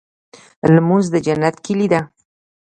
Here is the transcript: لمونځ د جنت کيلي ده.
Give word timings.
لمونځ 0.73 1.05
د 1.13 1.15
جنت 1.25 1.55
کيلي 1.65 1.87
ده. 1.93 2.01